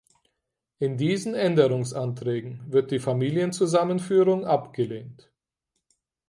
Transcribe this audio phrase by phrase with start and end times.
[0.79, 5.29] In diesen Änderungsanträgen wird die Familienzusammenführung abgelehnt.